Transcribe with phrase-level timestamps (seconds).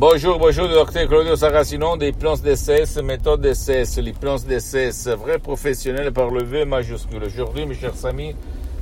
[0.00, 6.10] Bonjour, bonjour, docteur Claudio Saracino des plans DCS, méthode DCS, les plans DCS, vrai professionnel
[6.10, 7.22] par le V majuscule.
[7.24, 8.34] Aujourd'hui, mes chers amis,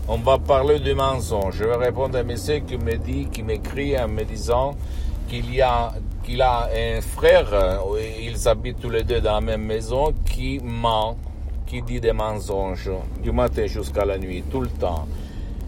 [0.07, 1.57] on va parler du mensonge.
[1.59, 4.77] Je vais répondre à un monsieur qui me dit, qui m'écrit en me disant
[5.29, 5.93] qu'il y a,
[6.23, 7.81] qu'il a un frère,
[8.23, 11.17] ils habitent tous les deux dans la même maison, qui ment,
[11.67, 12.93] qui dit des mensonges,
[13.25, 15.09] du matin jusqu'à la nuit, tout le temps.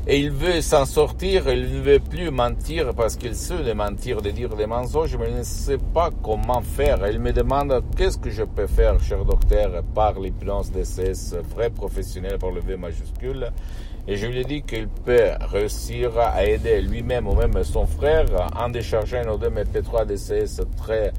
[0.06, 4.22] Et il veut s'en sortir, il ne veut plus mentir parce qu'il sait de mentir,
[4.22, 7.06] de dire des mensonges, mais il ne sait pas comment faire.
[7.06, 12.38] Il me demande qu'est-ce que je peux faire, cher docteur, par l'hypnose DCS, vrai professionnel
[12.38, 13.52] par le V majuscule?
[14.08, 18.24] Et je lui ai dit qu'il peut réussir à aider lui-même ou même son frère
[18.56, 21.12] en déchargeant nos deux MP3 DCS très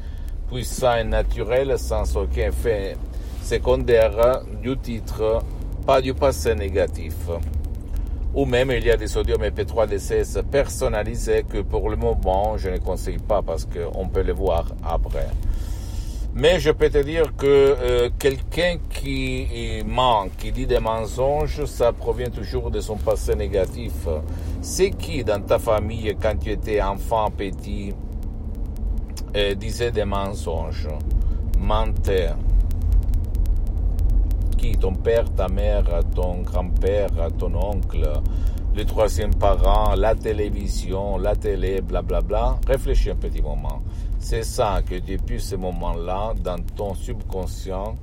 [0.49, 2.98] puissants et naturels sans aucun effet
[3.43, 5.43] secondaire du titre,
[5.85, 7.13] pas du passé négatif
[8.34, 12.70] ou même il y a des sodium EP3 DCS personnalisés que pour le moment je
[12.70, 15.27] ne conseille pas parce qu'on peut les voir après.
[16.34, 21.91] Mais je peux te dire que euh, quelqu'un qui ment, qui dit des mensonges, ça
[21.91, 24.07] provient toujours de son passé négatif.
[24.62, 27.93] C'est qui dans ta famille, quand tu étais enfant petit,
[29.35, 30.87] euh, disait des mensonges,
[31.59, 32.29] mentait
[34.79, 35.84] ton père, ta mère,
[36.15, 38.07] ton grand-père, ton oncle,
[38.76, 42.21] le troisième parent, la télévision, la télé, blablabla.
[42.21, 42.59] Bla bla.
[42.68, 43.81] Réfléchis un petit moment.
[44.20, 47.95] C'est ça que depuis ce moment-là, dans ton subconscient,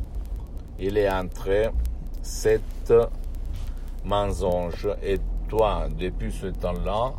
[0.79, 1.71] il est entré
[2.23, 2.93] cette
[4.05, 4.89] mensonge.
[5.03, 7.15] Et toi, depuis ce temps-là,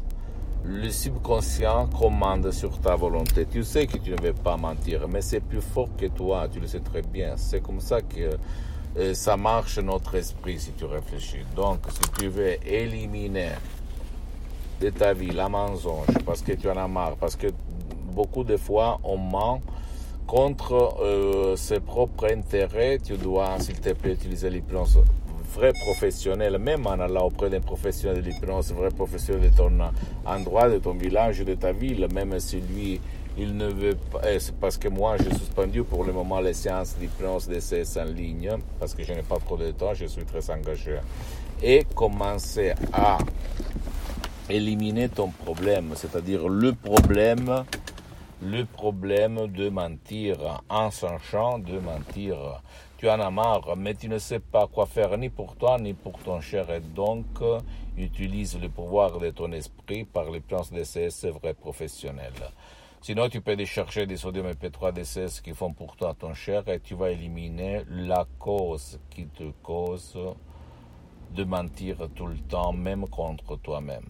[0.63, 3.45] le subconscient commande sur ta volonté.
[3.45, 6.59] Tu sais que tu ne veux pas mentir, mais c'est plus fort que toi, tu
[6.59, 7.33] le sais très bien.
[7.37, 8.29] C'est comme ça que
[9.13, 11.45] ça marche notre esprit si tu réfléchis.
[11.55, 13.51] Donc, si tu veux éliminer
[14.81, 17.47] de ta vie la mensonge parce que tu en as marre, parce que
[18.13, 19.61] beaucoup de fois on ment
[20.25, 24.99] contre euh, ses propres intérêts, tu dois, s'il te plaît, utiliser l'hypnose
[25.55, 29.71] vrai professionnel, même en allant auprès d'un professionnel de l'hypnose, vrai professionnel de ton
[30.25, 33.01] endroit, de ton village, de ta ville, même si lui
[33.37, 36.53] il ne veut pas, eh, c'est parce que moi j'ai suspendu pour le moment les
[36.53, 40.25] séances d'hypnose DCS en ligne, parce que je n'ai pas trop de temps, je suis
[40.25, 40.99] très engagé,
[41.61, 43.17] et commencer à
[44.49, 47.63] éliminer ton problème, c'est-à-dire le problème,
[48.41, 52.61] le problème de mentir, en sachant de mentir.
[52.97, 55.93] Tu en as marre, mais tu ne sais pas quoi faire ni pour toi ni
[55.93, 57.25] pour ton cher, et donc
[57.97, 62.33] utilise le pouvoir de ton esprit par les plans DCS vrais professionnels.
[63.01, 66.81] Sinon, tu peux décharger des sodium EP3 DCS qui font pour toi ton cher et
[66.81, 70.17] tu vas éliminer la cause qui te cause
[71.31, 74.09] de mentir tout le temps, même contre toi-même.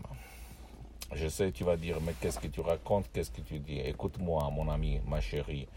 [1.14, 3.80] Je sais, tu vas dire, mais qu'est-ce que tu racontes, qu'est-ce que tu dis?
[3.80, 5.68] Écoute-moi, mon ami, ma chérie.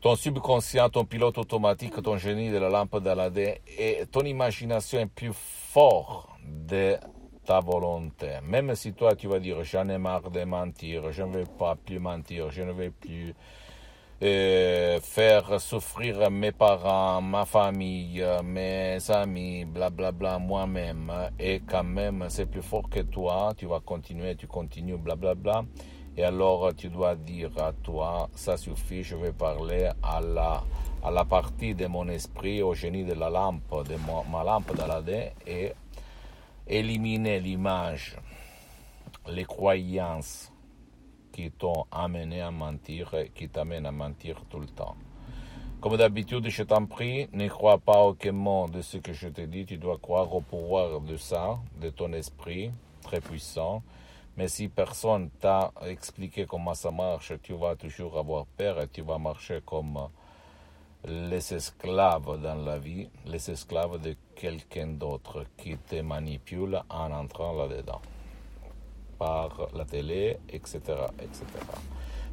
[0.00, 5.06] Ton subconscient, ton pilote automatique, ton génie de la lampe d'Aladin et ton imagination est
[5.06, 6.96] plus fort de
[7.46, 8.40] ta volonté.
[8.42, 11.76] Même si toi tu vas dire j'en ai marre de mentir, je ne vais pas
[11.76, 13.34] plus mentir, je ne vais plus
[14.22, 21.84] euh, faire souffrir mes parents, ma famille, mes amis, blablabla, bla, bla, moi-même, et quand
[21.84, 25.62] même c'est plus fort que toi, tu vas continuer, tu continues, blablabla.
[25.62, 25.64] Bla,
[26.18, 30.64] et alors tu dois dire à toi, ça suffit, je vais parler à la,
[31.04, 34.74] à la partie de mon esprit, au génie de la lampe, de ma, ma lampe
[34.74, 35.72] d'Aladin, et
[36.66, 38.16] éliminer l'image,
[39.28, 40.52] les croyances
[41.32, 44.96] qui t'ont amené à mentir qui t'amènent à mentir tout le temps.
[45.80, 49.42] Comme d'habitude, je t'en prie, ne crois pas aucun mot de ce que je te
[49.42, 52.72] dis, tu dois croire au pouvoir de ça, de ton esprit,
[53.02, 53.82] très puissant.
[54.36, 59.02] Mais si personne t'a expliqué comment ça marche, tu vas toujours avoir peur et tu
[59.02, 60.08] vas marcher comme
[61.06, 67.52] les esclaves dans la vie, les esclaves de quelqu'un d'autre qui te manipule en entrant
[67.52, 68.00] là-dedans,
[69.18, 70.80] par la télé, etc.
[71.20, 71.44] etc.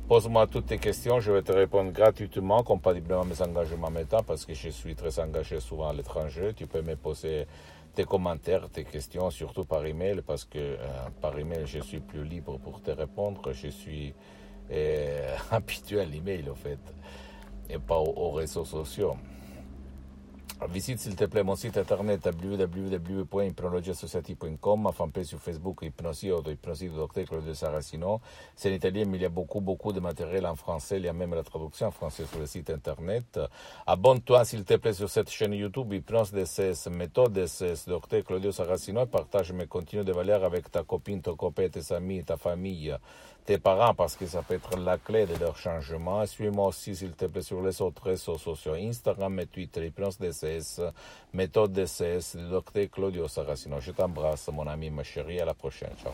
[0.07, 4.45] Pose-moi toutes tes questions, je vais te répondre gratuitement, compatiblement à mes engagements maintenant, parce
[4.45, 6.53] que je suis très engagé souvent à l'étranger.
[6.56, 7.48] Tu peux me poser
[7.95, 10.77] tes commentaires, tes questions, surtout par email, parce que euh,
[11.21, 13.53] par email, je suis plus libre pour te répondre.
[13.53, 14.13] Je suis
[14.71, 16.80] euh, habitué à l'email, en fait
[17.69, 19.15] et pas aux, réseaux sociaux.
[20.69, 26.89] Visite s'il te plaît mon site internet www.hypnologiasociety.com, ma fanpage sur Facebook Hypnosie Auto Hypnosie
[26.89, 28.21] du docteur Claudio Saracino.
[28.56, 30.98] C'est en italien, mais il y a beaucoup, beaucoup de matériel en français.
[30.98, 33.39] Il y a même la traduction en français sur le site internet.
[33.86, 39.04] Abonne-toi s'il te plaît sur cette chaîne YouTube Hypnose DSS, méthode DSS, docteur Claudio Saracino
[39.04, 42.95] et partage mes contenus de valeur avec ta copine, ton copain, tes amis, ta famille
[43.45, 46.25] tes parents parce que ça peut être la clé de leur changement.
[46.25, 50.52] Suis-moi aussi, s'il te plaît, sur les autres réseaux sociaux, Instagram et Twitter, Hypnose DCS,
[51.33, 53.79] Méthode DCS, le docteur Claudio Saracino.
[53.79, 55.39] Je t'embrasse, mon ami, ma chérie.
[55.39, 55.94] À la prochaine.
[56.01, 56.13] Ciao.